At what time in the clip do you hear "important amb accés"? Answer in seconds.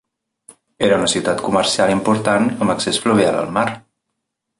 1.95-2.99